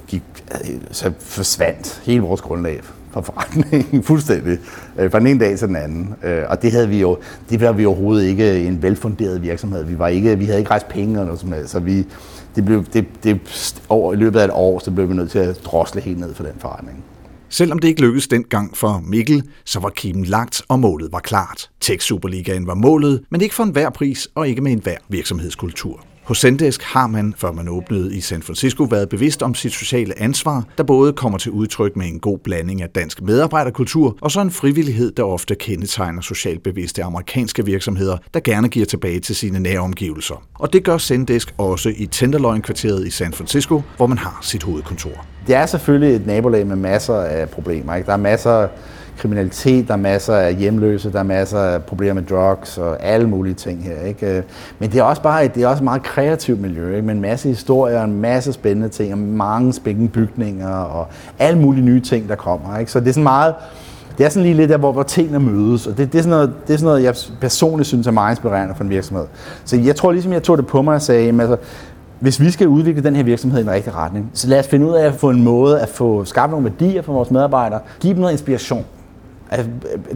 gik, 0.06 0.22
så 0.90 1.12
forsvandt 1.18 2.02
hele 2.04 2.20
vores 2.20 2.40
grundlag 2.40 2.80
for 3.12 3.20
forretningen 3.20 4.02
fuldstændig 4.10 4.58
øh, 4.98 5.10
fra 5.10 5.18
den 5.18 5.26
ene 5.26 5.40
dag 5.40 5.58
til 5.58 5.68
den 5.68 5.76
anden. 5.76 6.14
Øh, 6.22 6.42
og 6.48 6.62
det 6.62 6.72
havde 6.72 6.88
vi 6.88 7.00
jo, 7.00 7.18
det 7.50 7.60
var 7.60 7.72
vi 7.72 7.86
overhovedet 7.86 8.26
ikke 8.26 8.60
en 8.60 8.82
velfunderet 8.82 9.42
virksomhed. 9.42 9.84
Vi, 9.84 9.98
var 9.98 10.08
ikke, 10.08 10.38
vi 10.38 10.44
havde 10.44 10.58
ikke 10.58 10.70
rejst 10.70 10.88
penge 10.88 11.12
eller 11.12 11.24
noget 11.24 11.40
som 11.40 11.52
helst, 11.52 11.70
så 11.70 11.80
vi, 11.80 12.06
det 12.56 12.64
blev, 12.64 12.84
det, 12.92 13.06
det, 13.24 13.40
over, 13.88 14.12
i 14.12 14.16
løbet 14.16 14.40
af 14.40 14.44
et 14.44 14.50
år, 14.54 14.78
så 14.78 14.90
blev 14.90 15.08
vi 15.08 15.14
nødt 15.14 15.30
til 15.30 15.38
at 15.38 15.60
drosle 15.64 16.00
helt 16.00 16.20
ned 16.20 16.34
for 16.34 16.42
den 16.42 16.54
forretning. 16.58 17.04
Selvom 17.48 17.78
det 17.78 17.88
ikke 17.88 18.00
lykkedes 18.00 18.28
dengang 18.28 18.76
for 18.76 19.02
Mikkel, 19.06 19.42
så 19.64 19.80
var 19.80 19.88
kimen 19.88 20.24
lagt, 20.24 20.62
og 20.68 20.78
målet 20.78 21.12
var 21.12 21.18
klart. 21.18 21.70
Tech 21.80 22.06
Superligaen 22.06 22.66
var 22.66 22.74
målet, 22.74 23.22
men 23.30 23.40
ikke 23.40 23.54
for 23.54 23.62
enhver 23.62 23.90
pris 23.90 24.28
og 24.34 24.48
ikke 24.48 24.60
med 24.62 24.72
enhver 24.72 24.96
virksomhedskultur. 25.08 26.00
Hos 26.30 26.38
Zendesk 26.38 26.82
har 26.82 27.06
man, 27.06 27.34
før 27.36 27.52
man 27.52 27.68
åbnede 27.68 28.16
i 28.16 28.20
San 28.20 28.42
Francisco, 28.42 28.84
været 28.84 29.08
bevidst 29.08 29.42
om 29.42 29.54
sit 29.54 29.72
sociale 29.72 30.22
ansvar, 30.22 30.64
der 30.78 30.84
både 30.84 31.12
kommer 31.12 31.38
til 31.38 31.52
udtryk 31.52 31.96
med 31.96 32.06
en 32.06 32.18
god 32.18 32.38
blanding 32.38 32.82
af 32.82 32.88
dansk 32.88 33.22
medarbejderkultur 33.22 34.16
og 34.20 34.30
så 34.30 34.40
en 34.40 34.50
frivillighed, 34.50 35.12
der 35.12 35.22
ofte 35.22 35.54
kendetegner 35.54 36.20
socialt 36.20 36.62
bevidste 36.62 37.02
amerikanske 37.02 37.64
virksomheder, 37.64 38.16
der 38.34 38.40
gerne 38.40 38.68
giver 38.68 38.86
tilbage 38.86 39.20
til 39.20 39.36
sine 39.36 39.60
nære 39.60 39.78
omgivelser. 39.78 40.42
Og 40.54 40.72
det 40.72 40.84
gør 40.84 40.98
Zendesk 40.98 41.54
også 41.58 41.88
i 41.96 42.06
Tenderloin-kvarteret 42.06 43.06
i 43.06 43.10
San 43.10 43.32
Francisco, 43.32 43.82
hvor 43.96 44.06
man 44.06 44.18
har 44.18 44.38
sit 44.42 44.62
hovedkontor. 44.62 45.26
Det 45.46 45.54
er 45.54 45.66
selvfølgelig 45.66 46.16
et 46.16 46.26
nabolag 46.26 46.66
med 46.66 46.76
masser 46.76 47.14
af 47.14 47.48
problemer. 47.48 47.94
Ikke? 47.94 48.06
Der 48.06 48.12
er 48.12 48.16
masser 48.16 48.68
kriminalitet, 49.20 49.88
der 49.88 49.94
er 49.94 49.98
masser 49.98 50.34
af 50.34 50.54
hjemløse, 50.54 51.12
der 51.12 51.18
er 51.18 51.22
masser 51.22 51.58
af 51.58 51.82
problemer 51.82 52.14
med 52.14 52.22
drugs 52.22 52.78
og 52.78 53.02
alle 53.02 53.28
mulige 53.28 53.54
ting 53.54 53.84
her. 53.84 54.06
Ikke? 54.06 54.36
Øh, 54.36 54.42
men 54.78 54.90
det 54.90 54.98
er 54.98 55.02
også 55.02 55.22
bare 55.22 55.44
et, 55.44 55.54
det 55.54 55.62
er 55.62 55.68
også 55.68 55.80
et 55.80 55.84
meget 55.84 56.02
kreativt 56.02 56.60
miljø, 56.60 56.94
ikke? 56.94 57.06
med 57.06 57.14
en 57.14 57.20
masse 57.20 57.48
historier, 57.48 58.04
en 58.04 58.20
masse 58.20 58.52
spændende 58.52 58.88
ting, 58.88 59.12
og 59.12 59.18
mange 59.18 59.72
spændende 59.72 60.10
bygninger 60.10 60.68
og 60.68 61.06
alle 61.38 61.60
mulige 61.60 61.84
nye 61.84 62.00
ting, 62.00 62.28
der 62.28 62.34
kommer. 62.34 62.78
Ikke? 62.78 62.92
Så 62.92 63.00
det 63.00 63.08
er 63.08 63.12
sådan 63.12 63.22
meget, 63.22 63.54
det 64.18 64.26
er 64.26 64.30
sådan 64.30 64.42
lige 64.42 64.54
lidt 64.54 64.70
der, 64.70 64.76
hvor, 64.76 64.92
hvor 64.92 65.02
tingene 65.02 65.38
mødes, 65.38 65.86
og 65.86 65.98
det, 65.98 66.12
det, 66.12 66.18
er 66.18 66.22
sådan 66.22 66.30
noget, 66.30 66.52
det 66.66 66.74
er 66.74 66.78
sådan 66.78 66.86
noget, 66.86 67.02
jeg 67.02 67.14
personligt 67.40 67.88
synes 67.88 68.06
er 68.06 68.10
meget 68.10 68.32
inspirerende 68.32 68.74
for 68.74 68.84
en 68.84 68.90
virksomhed. 68.90 69.26
Så 69.64 69.76
jeg 69.76 69.96
tror 69.96 70.12
ligesom, 70.12 70.32
jeg 70.32 70.42
tog 70.42 70.58
det 70.58 70.66
på 70.66 70.82
mig 70.82 70.94
og 70.94 71.02
sagde, 71.02 71.40
altså, 71.40 71.56
hvis 72.20 72.40
vi 72.40 72.50
skal 72.50 72.68
udvikle 72.68 73.02
den 73.02 73.16
her 73.16 73.22
virksomhed 73.22 73.58
i 73.58 73.62
den 73.62 73.70
rigtige 73.70 73.94
retning, 73.94 74.30
så 74.34 74.48
lad 74.48 74.58
os 74.58 74.68
finde 74.68 74.86
ud 74.86 74.92
af 74.92 75.06
at 75.06 75.14
få 75.14 75.30
en 75.30 75.44
måde 75.44 75.80
at 75.80 75.88
få 75.88 76.24
skabt 76.24 76.50
nogle 76.50 76.64
værdier 76.64 77.02
for 77.02 77.12
vores 77.12 77.30
medarbejdere, 77.30 77.80
give 78.00 78.12
dem 78.12 78.20
noget 78.20 78.32
inspiration. 78.32 78.84
Altså, 79.50 79.70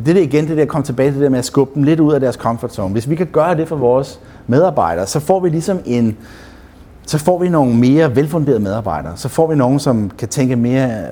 det 0.06 0.16
er 0.18 0.22
igen 0.22 0.48
det 0.48 0.56
der, 0.56 0.64
kom 0.64 0.82
tilbage 0.82 1.08
til 1.08 1.14
det 1.14 1.22
der 1.22 1.30
med 1.30 1.38
at 1.38 1.44
skubbe 1.44 1.74
dem 1.74 1.82
lidt 1.82 2.00
ud 2.00 2.12
af 2.12 2.20
deres 2.20 2.34
comfort 2.34 2.74
zone. 2.74 2.92
Hvis 2.92 3.10
vi 3.10 3.16
kan 3.16 3.26
gøre 3.26 3.56
det 3.56 3.68
for 3.68 3.76
vores 3.76 4.20
medarbejdere, 4.46 5.06
så 5.06 5.20
får 5.20 5.40
vi 5.40 5.48
ligesom 5.48 5.78
en, 5.84 6.16
så 7.06 7.18
får 7.18 7.38
vi 7.38 7.48
nogle 7.48 7.76
mere 7.76 8.16
velfunderede 8.16 8.60
medarbejdere. 8.60 9.16
Så 9.16 9.28
får 9.28 9.46
vi 9.46 9.56
nogen, 9.56 9.78
som 9.78 10.10
kan 10.18 10.28
tænke 10.28 10.56
mere 10.56 11.06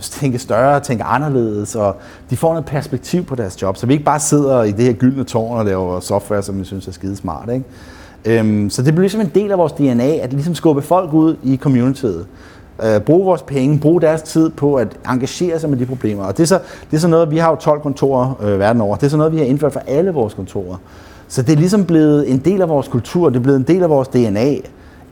tænke 0.00 0.38
større, 0.38 0.80
tænke 0.80 1.04
anderledes, 1.04 1.74
og 1.76 1.96
de 2.30 2.36
får 2.36 2.52
noget 2.52 2.64
perspektiv 2.64 3.24
på 3.24 3.34
deres 3.34 3.62
job, 3.62 3.76
så 3.76 3.86
vi 3.86 3.92
ikke 3.92 4.04
bare 4.04 4.20
sidder 4.20 4.62
i 4.62 4.70
det 4.72 4.84
her 4.84 4.92
gyldne 4.92 5.24
tårn 5.24 5.58
og 5.58 5.64
laver 5.64 6.00
software, 6.00 6.42
som 6.42 6.58
vi 6.58 6.64
synes 6.64 6.88
er 6.88 6.92
skide 6.92 7.16
smart. 7.16 7.48
Ikke? 7.52 7.64
Øhm, 8.24 8.70
så 8.70 8.82
det 8.82 8.94
bliver 8.94 9.02
ligesom 9.02 9.20
en 9.20 9.30
del 9.34 9.52
af 9.52 9.58
vores 9.58 9.72
DNA, 9.72 10.16
at 10.16 10.32
ligesom 10.32 10.54
skubbe 10.54 10.82
folk 10.82 11.12
ud 11.12 11.36
i 11.42 11.56
communityet 11.56 12.26
øh, 12.82 13.00
bruge 13.00 13.24
vores 13.24 13.42
penge, 13.42 13.78
bruge 13.78 14.00
deres 14.00 14.22
tid 14.22 14.50
på 14.50 14.74
at 14.74 14.88
engagere 15.08 15.60
sig 15.60 15.70
med 15.70 15.78
de 15.78 15.86
problemer. 15.86 16.24
Og 16.24 16.36
det 16.36 16.42
er 16.42 16.46
så, 16.46 16.58
det 16.90 16.96
er 16.96 17.00
så 17.00 17.08
noget, 17.08 17.30
vi 17.30 17.38
har 17.38 17.50
jo 17.50 17.56
12 17.56 17.80
kontorer 17.80 18.42
øh, 18.42 18.58
verden 18.58 18.82
over, 18.82 18.96
det 18.96 19.06
er 19.06 19.10
så 19.10 19.16
noget, 19.16 19.32
vi 19.32 19.38
har 19.38 19.44
indført 19.44 19.72
for 19.72 19.82
alle 19.86 20.10
vores 20.10 20.34
kontorer. 20.34 20.76
Så 21.28 21.42
det 21.42 21.52
er 21.52 21.56
ligesom 21.56 21.84
blevet 21.84 22.30
en 22.30 22.38
del 22.38 22.62
af 22.62 22.68
vores 22.68 22.88
kultur, 22.88 23.28
det 23.28 23.36
er 23.36 23.42
blevet 23.42 23.58
en 23.58 23.64
del 23.74 23.82
af 23.82 23.90
vores 23.90 24.08
DNA, 24.08 24.54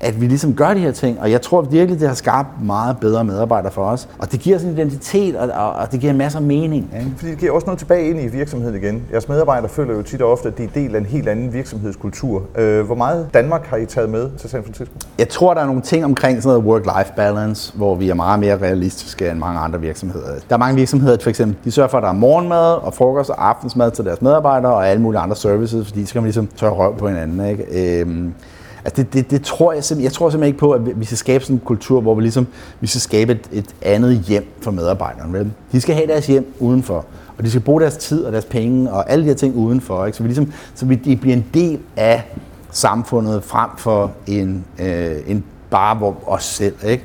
at 0.02 0.20
vi 0.20 0.26
ligesom 0.26 0.54
gør 0.54 0.74
de 0.74 0.80
her 0.80 0.92
ting, 0.92 1.20
og 1.20 1.30
jeg 1.30 1.42
tror 1.42 1.60
virkelig, 1.62 2.00
det 2.00 2.08
har 2.08 2.14
skabt 2.14 2.48
meget 2.64 2.96
bedre 3.00 3.24
medarbejdere 3.24 3.72
for 3.72 3.84
os. 3.84 4.08
Og 4.18 4.32
det 4.32 4.40
giver 4.40 4.56
os 4.56 4.62
en 4.62 4.70
identitet, 4.70 5.36
og, 5.36 5.48
og, 5.48 5.72
og 5.72 5.92
det 5.92 6.00
giver 6.00 6.12
masser 6.12 6.38
af 6.38 6.44
mening. 6.44 6.90
Ikke? 6.98 7.12
Fordi 7.16 7.30
det 7.30 7.38
giver 7.38 7.52
også 7.52 7.66
noget 7.66 7.78
tilbage 7.78 8.10
ind 8.10 8.20
i 8.20 8.26
virksomheden 8.26 8.76
igen. 8.76 9.02
Jeres 9.12 9.28
medarbejdere 9.28 9.68
føler 9.68 9.94
jo 9.94 10.02
tit 10.02 10.22
og 10.22 10.32
ofte, 10.32 10.48
at 10.48 10.58
de 10.58 10.64
er 10.64 10.68
del 10.74 10.94
af 10.94 10.98
en 10.98 11.06
helt 11.06 11.28
anden 11.28 11.52
virksomhedskultur. 11.52 12.42
Øh, 12.58 12.86
hvor 12.86 12.94
meget 12.94 13.28
Danmark 13.34 13.66
har 13.66 13.76
I 13.76 13.86
taget 13.86 14.10
med 14.10 14.30
til 14.38 14.50
San 14.50 14.62
Francisco? 14.64 14.94
Jeg 15.18 15.28
tror, 15.28 15.54
der 15.54 15.60
er 15.60 15.66
nogle 15.66 15.82
ting 15.82 16.04
omkring 16.04 16.42
sådan 16.42 16.60
noget 16.60 16.82
work-life 16.82 17.14
balance, 17.16 17.76
hvor 17.76 17.94
vi 17.94 18.10
er 18.10 18.14
meget 18.14 18.40
mere 18.40 18.58
realistiske 18.58 19.30
end 19.30 19.38
mange 19.38 19.60
andre 19.60 19.80
virksomheder. 19.80 20.26
Der 20.48 20.54
er 20.54 20.58
mange 20.58 20.76
virksomheder, 20.76 21.16
for 21.22 21.30
eksempel, 21.30 21.56
de 21.64 21.70
sørger 21.70 21.88
for, 21.88 21.98
at 21.98 22.02
der 22.02 22.08
er 22.08 22.12
morgenmad 22.12 22.74
og 22.74 22.94
frokost 22.94 23.30
og 23.30 23.48
aftensmad 23.48 23.90
til 23.90 24.04
deres 24.04 24.22
medarbejdere 24.22 24.74
og 24.74 24.88
alle 24.88 25.02
mulige 25.02 25.20
andre 25.20 25.36
services, 25.36 25.86
fordi 25.86 26.06
så 26.06 26.12
kan 26.12 26.22
man 26.22 26.26
ligesom 26.26 26.48
tørre 26.56 26.72
røv 26.72 26.96
på 26.98 27.08
hinanden. 27.08 27.50
Ikke? 27.50 28.00
Øhm, 28.00 28.34
Altså 28.84 29.02
det, 29.02 29.12
det, 29.12 29.30
det 29.30 29.42
tror 29.42 29.72
jeg 29.72 29.84
simpelthen, 29.84 30.04
jeg 30.04 30.12
tror 30.12 30.30
simpelthen 30.30 30.48
ikke 30.48 30.58
på, 30.58 30.72
at 30.72 31.00
vi 31.00 31.04
skal 31.04 31.18
skabe 31.18 31.44
sådan 31.44 31.56
en 31.56 31.62
kultur, 31.64 32.00
hvor 32.00 32.14
vi 32.14 32.22
ligesom, 32.22 32.46
vi 32.80 32.86
skal 32.86 33.00
skabe 33.00 33.32
et, 33.32 33.48
et 33.52 33.74
andet 33.82 34.18
hjem 34.18 34.46
for 34.60 34.70
medarbejderne. 34.70 35.38
Vel? 35.38 35.52
De 35.72 35.80
skal 35.80 35.94
have 35.94 36.06
deres 36.06 36.26
hjem 36.26 36.54
udenfor, 36.58 37.04
og 37.38 37.44
de 37.44 37.50
skal 37.50 37.62
bruge 37.62 37.80
deres 37.80 37.96
tid 37.96 38.24
og 38.24 38.32
deres 38.32 38.44
penge 38.44 38.90
og 38.90 39.10
alle 39.10 39.24
de 39.24 39.28
her 39.28 39.34
ting 39.34 39.56
udenfor. 39.56 40.06
Ikke? 40.06 40.16
Så, 40.16 40.22
vi 40.22 40.28
ligesom, 40.28 40.52
så 40.74 40.86
vi, 40.86 40.94
de 40.94 41.16
bliver 41.16 41.36
en 41.36 41.46
del 41.54 41.78
af 41.96 42.22
samfundet 42.70 43.44
frem 43.44 43.70
for 43.78 44.12
en, 44.26 44.64
øh, 44.78 45.16
en 45.26 45.44
bare 45.70 45.94
hvor 45.94 46.16
os 46.26 46.44
selv. 46.44 46.74
Ikke? 46.84 47.04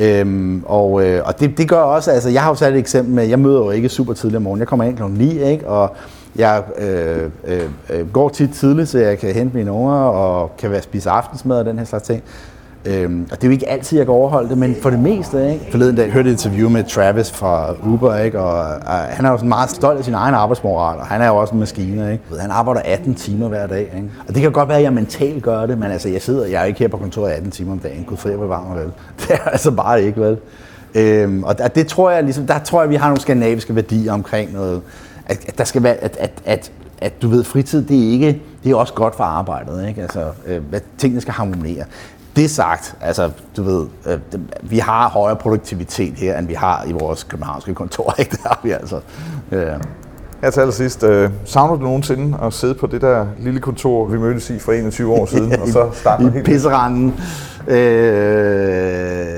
Øhm, 0.00 0.62
og 0.66 1.06
øh, 1.06 1.22
og 1.24 1.40
det, 1.40 1.58
det 1.58 1.68
gør 1.68 1.80
også, 1.80 2.10
altså 2.10 2.28
jeg 2.28 2.42
har 2.42 2.48
jo 2.48 2.54
sat 2.54 2.72
et 2.72 2.78
eksempel 2.78 3.14
med, 3.14 3.24
jeg 3.24 3.38
møder 3.38 3.58
jo 3.58 3.70
ikke 3.70 3.88
super 3.88 4.12
tidligt 4.12 4.36
om 4.36 4.42
morgenen, 4.42 4.60
jeg 4.60 4.68
kommer 4.68 4.84
ind 4.84 4.96
kl. 4.96 5.02
9, 5.02 5.42
ikke? 5.42 5.68
og 5.68 5.96
jeg 6.38 6.62
øh, 6.78 7.30
øh, 7.46 7.60
øh, 7.90 8.12
går 8.12 8.28
tit 8.28 8.50
tidligt, 8.50 8.88
så 8.88 8.98
jeg 8.98 9.18
kan 9.18 9.34
hente 9.34 9.56
mine 9.56 9.72
unger 9.72 9.94
og 9.94 10.56
kan 10.58 10.70
være 10.70 10.82
spise 10.82 11.10
aftensmad 11.10 11.58
og 11.58 11.64
den 11.64 11.78
her 11.78 11.84
slags 11.84 12.04
ting. 12.04 12.22
Øhm, 12.86 13.28
og 13.32 13.36
det 13.36 13.44
er 13.44 13.48
jo 13.48 13.52
ikke 13.52 13.68
altid, 13.68 13.98
jeg 13.98 14.06
kan 14.06 14.14
overholde 14.14 14.48
det, 14.48 14.58
men 14.58 14.76
for 14.82 14.90
det 14.90 14.98
meste. 14.98 15.52
Ikke? 15.52 15.66
Forleden 15.70 15.96
dag 15.96 16.10
hørte 16.12 16.30
et 16.30 16.32
interview 16.32 16.68
med 16.68 16.84
Travis 16.84 17.32
fra 17.32 17.74
Uber, 17.86 18.16
ikke? 18.16 18.40
og 18.40 18.74
øh, 18.74 18.82
han 18.86 19.24
er 19.24 19.30
jo 19.30 19.36
sådan 19.36 19.48
meget 19.48 19.70
stolt 19.70 19.98
af 19.98 20.04
sin 20.04 20.14
egen 20.14 20.34
arbejdsmoral, 20.34 20.98
og 20.98 21.06
han 21.06 21.22
er 21.22 21.26
jo 21.26 21.36
også 21.36 21.54
en 21.54 21.60
maskine. 21.60 22.12
Ikke? 22.12 22.24
Han 22.40 22.50
arbejder 22.50 22.80
18 22.84 23.14
timer 23.14 23.48
hver 23.48 23.66
dag. 23.66 23.80
Ikke? 23.96 24.10
Og 24.28 24.34
det 24.34 24.42
kan 24.42 24.52
godt 24.52 24.68
være, 24.68 24.78
at 24.78 24.84
jeg 24.84 24.92
mentalt 24.92 25.42
gør 25.42 25.66
det, 25.66 25.78
men 25.78 25.90
altså, 25.90 26.08
jeg 26.08 26.22
sidder, 26.22 26.46
jeg 26.46 26.60
er 26.60 26.64
ikke 26.64 26.78
her 26.78 26.88
på 26.88 26.96
kontoret 26.96 27.30
18 27.30 27.50
timer 27.50 27.72
om 27.72 27.78
dagen. 27.78 28.04
Gud 28.04 28.16
jeg 28.24 28.38
bevarer 28.38 28.68
mig 28.68 28.82
vel. 28.82 28.92
Det 29.20 29.30
er 29.30 29.48
altså 29.48 29.70
bare 29.70 30.02
ikke, 30.02 30.20
vel? 30.20 30.38
Øhm, 30.94 31.44
og 31.44 31.74
det 31.74 31.86
tror 31.86 32.10
jeg, 32.10 32.24
ligesom, 32.24 32.46
der 32.46 32.58
tror 32.58 32.82
jeg, 32.82 32.90
vi 32.90 32.94
har 32.94 33.06
nogle 33.06 33.20
skandinaviske 33.20 33.74
værdier 33.74 34.12
omkring 34.12 34.52
noget, 34.52 34.82
at, 35.26 35.48
at 35.48 35.58
der 35.58 35.64
skal 35.64 35.82
være, 35.82 35.94
at, 35.94 36.16
at, 36.20 36.42
at, 36.44 36.72
at 36.98 37.22
du 37.22 37.28
ved, 37.28 37.44
fritid, 37.44 37.82
det 37.82 38.06
er 38.06 38.10
ikke, 38.10 38.42
det 38.64 38.70
er 38.70 38.76
også 38.76 38.94
godt 38.94 39.14
for 39.14 39.24
arbejdet, 39.24 39.88
ikke? 39.88 40.02
Altså, 40.02 40.30
øh, 40.46 40.62
at 40.72 40.82
tingene 40.98 41.20
skal 41.20 41.34
harmonere. 41.34 41.84
Det 42.36 42.50
sagt, 42.50 42.96
altså, 43.00 43.30
du 43.56 43.62
ved, 43.62 43.86
øh, 44.06 44.18
vi 44.62 44.78
har 44.78 45.08
højere 45.08 45.36
produktivitet 45.36 46.14
her, 46.14 46.38
end 46.38 46.46
vi 46.46 46.54
har 46.54 46.84
i 46.84 46.92
vores 46.92 47.22
københavnske 47.22 47.74
kontor, 47.74 48.14
ikke? 48.18 48.30
Det 48.30 48.40
har 48.40 48.60
vi 48.62 48.70
altså. 48.70 49.00
Øh. 49.52 49.72
Her 50.42 50.50
til 50.50 50.60
allersidst, 50.60 51.02
øh, 51.02 51.30
savner 51.44 51.76
du 51.76 51.82
nogensinde 51.82 52.38
at 52.42 52.52
sidde 52.52 52.74
på 52.74 52.86
det 52.86 53.00
der 53.00 53.26
lille 53.38 53.60
kontor, 53.60 54.06
vi 54.06 54.18
mødtes 54.18 54.50
i 54.50 54.58
for 54.58 54.72
21 54.72 55.12
år 55.12 55.26
siden, 55.26 55.52
og 55.62 55.68
så 55.68 55.90
starte 55.92 56.24
I 56.24 56.28
helt 56.28 56.44
pisseranden. 56.44 57.14
Øh, 57.68 59.35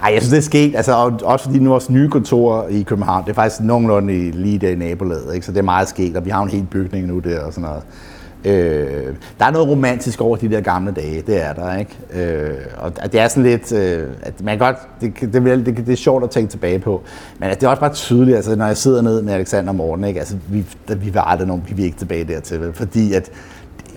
nej, 0.00 0.12
jeg 0.12 0.22
synes, 0.22 0.30
det 0.30 0.38
er 0.38 0.42
sket. 0.42 0.76
Altså, 0.76 1.12
også 1.22 1.44
fordi 1.44 1.58
nu 1.58 1.70
vores 1.70 1.90
nye 1.90 2.08
kontor 2.08 2.66
i 2.70 2.82
København, 2.82 3.24
det 3.24 3.30
er 3.30 3.34
faktisk 3.34 3.60
nogenlunde 3.60 4.30
lige 4.30 4.58
der 4.58 4.68
i 4.68 4.74
nabolaget, 4.74 5.34
ikke? 5.34 5.46
så 5.46 5.52
det 5.52 5.58
er 5.58 5.62
meget 5.62 5.88
sket, 5.88 6.16
og 6.16 6.24
vi 6.24 6.30
har 6.30 6.42
en 6.42 6.50
hel 6.50 6.66
bygning 6.70 7.06
nu 7.06 7.18
der 7.18 7.40
og 7.40 7.52
sådan 7.52 7.68
noget. 7.68 7.82
Øh, 8.44 9.14
der 9.38 9.44
er 9.44 9.50
noget 9.50 9.68
romantisk 9.68 10.20
over 10.20 10.36
de 10.36 10.50
der 10.50 10.60
gamle 10.60 10.92
dage, 10.92 11.22
det 11.22 11.44
er 11.44 11.52
der, 11.52 11.76
ikke? 11.76 11.98
Øh, 12.14 12.56
og 12.78 13.12
det 13.12 13.20
er 13.20 13.28
sådan 13.28 13.42
lidt, 13.42 13.72
øh, 13.72 14.08
at 14.22 14.42
man 14.42 14.58
godt, 14.58 14.76
det, 15.00 15.20
det, 15.20 15.32
det, 15.32 15.66
det, 15.66 15.76
det 15.76 15.88
er 15.88 15.96
sjovt 15.96 16.24
at 16.24 16.30
tænke 16.30 16.50
tilbage 16.50 16.78
på, 16.78 17.02
men 17.38 17.50
det 17.50 17.62
er 17.62 17.68
også 17.68 17.80
bare 17.80 17.92
tydeligt, 17.92 18.36
altså 18.36 18.56
når 18.56 18.66
jeg 18.66 18.76
sidder 18.76 19.02
ned 19.02 19.22
med 19.22 19.32
Alexander 19.32 19.72
Morten, 19.72 20.04
ikke? 20.04 20.20
Altså, 20.20 20.36
vi, 20.48 20.64
vi 20.88 21.14
var 21.14 21.22
aldrig 21.22 21.48
nogen, 21.48 21.64
vi 21.68 21.74
vil 21.74 21.84
ikke 21.84 21.98
tilbage 21.98 22.24
dertil, 22.24 22.72
fordi 22.74 23.12
at 23.12 23.30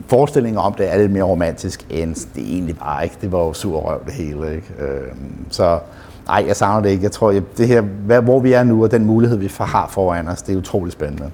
forestillingen 0.07 0.57
om 0.57 0.73
det 0.73 0.93
er 0.93 0.97
lidt 0.97 1.11
mere 1.11 1.23
romantisk, 1.23 1.85
end 1.89 2.15
det 2.35 2.53
egentlig 2.53 2.75
var, 2.79 3.01
ikke? 3.01 3.15
Det 3.21 3.31
var 3.31 3.39
jo 3.39 3.53
sur 3.53 3.79
røv 3.79 4.05
det 4.05 4.13
hele, 4.13 4.55
ikke? 4.55 4.67
Øh, 4.79 5.11
så 5.49 5.79
nej, 6.27 6.43
jeg 6.47 6.55
savner 6.55 6.81
det 6.81 6.89
ikke. 6.89 7.03
Jeg 7.03 7.11
tror, 7.11 7.31
jeg, 7.31 7.41
det 7.57 7.67
her, 7.67 7.81
hvor 8.21 8.39
vi 8.39 8.53
er 8.53 8.63
nu, 8.63 8.83
og 8.83 8.91
den 8.91 9.05
mulighed, 9.05 9.37
vi 9.37 9.51
har 9.59 9.87
foran 9.87 10.27
os, 10.27 10.41
det 10.41 10.53
er 10.53 10.57
utrolig 10.57 10.93
spændende. 10.93 11.31